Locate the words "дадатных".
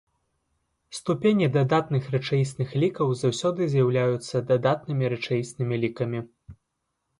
1.57-2.07